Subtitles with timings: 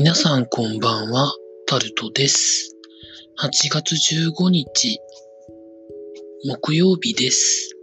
[0.00, 1.34] 皆さんこんばんは、
[1.66, 2.72] タルトです。
[3.40, 5.00] 8月15日、
[6.44, 7.74] 木曜日です。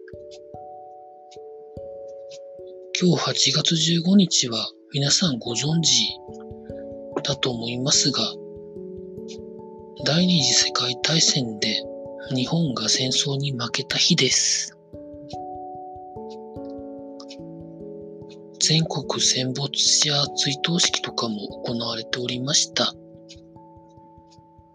[3.01, 6.07] 今日8月15日は皆さんご存知
[7.21, 8.19] だと思いますが、
[10.05, 11.83] 第二次世界大戦で
[12.33, 14.74] 日本が戦争に負けた日です。
[18.59, 22.93] 全国戦没者追悼式とかも行われておりました。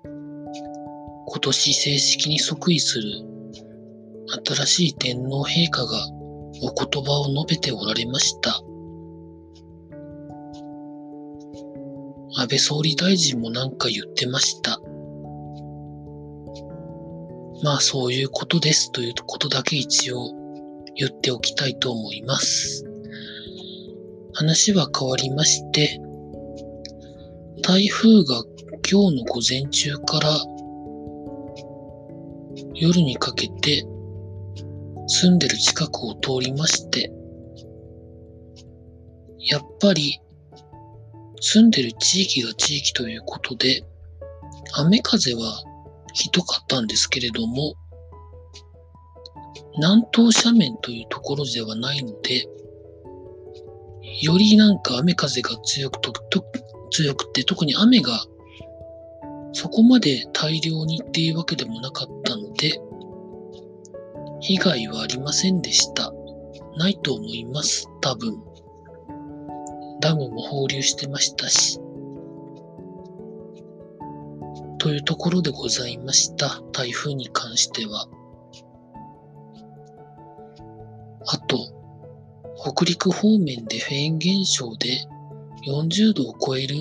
[0.04, 3.08] 今年正式に即位する
[4.44, 6.08] 新しい天皇陛下が
[6.62, 8.60] お言葉を述べておられました。
[12.36, 14.80] 安倍総理大臣もなんか言ってました。
[17.62, 20.32] まあそういうことですということだけ一応
[20.96, 22.89] 言っておきたいと思います。
[24.34, 26.00] 話は変わりまして、
[27.62, 28.42] 台風が
[28.90, 30.30] 今日の午前中から
[32.74, 33.84] 夜にかけて
[35.06, 37.12] 住んでる近くを通りまして、
[39.38, 40.20] やっぱり
[41.40, 43.82] 住んでる地域が地域ということで、
[44.74, 45.62] 雨風は
[46.14, 47.74] ひどかったんですけれども、
[49.76, 52.46] 南東斜面というところではないので、
[54.22, 56.44] よりなんか雨風が強くとと
[56.90, 58.24] 強くて、特に雨が
[59.52, 62.80] そこまで大量にっていうわけでもなかったので、
[64.40, 66.12] 被害はありませんでした。
[66.76, 68.42] ないと思います、多分。
[70.00, 71.78] ダムも放流してましたし。
[74.78, 76.62] というところでございました。
[76.72, 78.08] 台風に関しては。
[82.62, 85.06] 北陸方面でフェーン現象で
[85.66, 86.76] 40度を超える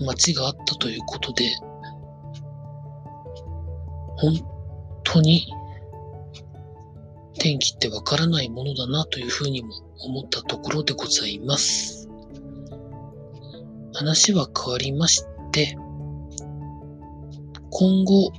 [0.00, 1.44] 街があったということで、
[4.16, 4.34] 本
[5.02, 5.52] 当に
[7.38, 12.08] 天気ってわからないものだなというふうにも思ったところでございます。
[13.94, 15.76] 話は変わりまして、
[17.70, 18.32] 今後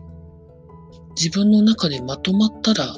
[1.17, 2.95] 自分の中でまとまったら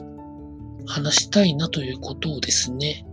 [0.88, 3.06] 話したいなということをですね、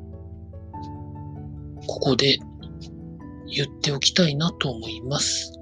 [1.87, 2.39] ここで
[3.47, 5.53] 言っておきたいなと思います。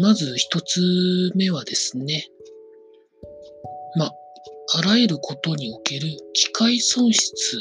[0.00, 2.26] まず一つ目はですね、
[3.96, 4.12] まあ、
[4.78, 7.58] あらゆることにおける機械損失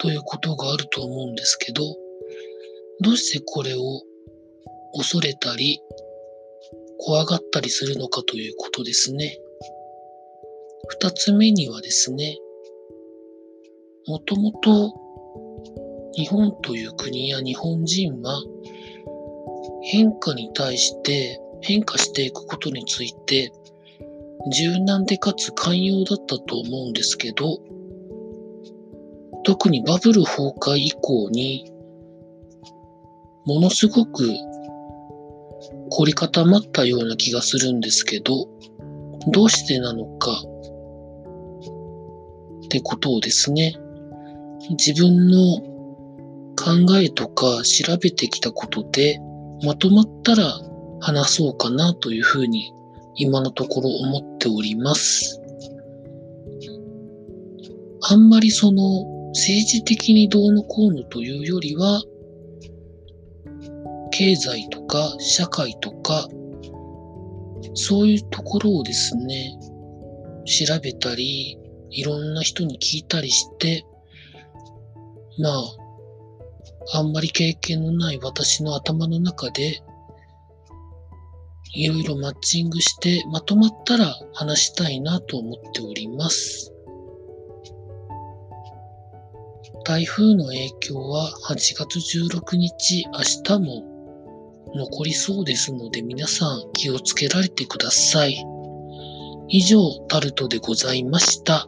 [0.00, 1.82] ということがあると思うんですけど、
[3.00, 4.02] どうしてこれを
[4.96, 5.80] 恐れたり、
[6.98, 9.38] 怖がったりするのかということですね。
[10.88, 12.38] 二つ目にはですね、
[14.06, 14.94] もともと
[16.14, 18.42] 日本という国や日本人は
[19.82, 23.52] 変化に対して変化していくことについて
[24.52, 27.58] 柔軟でかつ寛容だったと思うんですけど、
[29.44, 31.70] 特にバブル崩壊以降に
[33.44, 34.28] ものすごく
[35.90, 38.48] 凝り固まったような気がするんですけど、
[39.32, 40.42] どうしてなのか
[42.68, 43.74] ってことをですね、
[44.68, 45.62] 自分の
[46.54, 49.18] 考えとか調べてきたことで
[49.64, 50.44] まとまったら
[51.00, 52.72] 話そうかなというふうに
[53.14, 55.40] 今のところ思っております。
[58.02, 62.02] あんまりその政治的にどうのこうのというよりは
[64.10, 66.28] 経済とか社会とか
[67.74, 69.58] そういうところをですね
[70.44, 71.57] 調べたり
[71.90, 73.84] いろんな人に聞いたりして
[75.38, 75.88] まあ
[76.94, 79.82] あんまり経験のない私の頭の中で、
[81.74, 86.72] いろいろマッチングしてまとまったら話したいなと思っております。
[89.84, 98.42] 台風の影響は8月16日、明日も残りそうですので皆さん気をつけられてください。
[99.48, 101.66] 以上、タルトでございました。